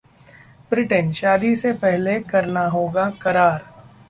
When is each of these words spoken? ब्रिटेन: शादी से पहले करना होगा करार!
ब्रिटेन: 0.71 1.11
शादी 1.11 1.55
से 1.55 1.73
पहले 1.73 2.19
करना 2.23 2.65
होगा 2.67 3.09
करार! 3.21 3.61